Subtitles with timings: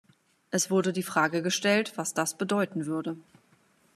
[0.49, 3.17] Es wurde die Frage gestellt, was das bedeuten würde.